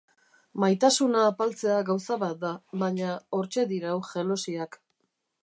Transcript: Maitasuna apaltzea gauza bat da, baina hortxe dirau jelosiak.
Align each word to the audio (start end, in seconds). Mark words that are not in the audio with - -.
Maitasuna 0.61 1.25
apaltzea 1.33 1.75
gauza 1.91 2.17
bat 2.23 2.41
da, 2.45 2.55
baina 2.85 3.11
hortxe 3.41 3.67
dirau 3.75 3.95
jelosiak. 4.11 4.81